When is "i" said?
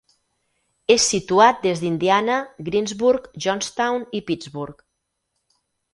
4.21-4.23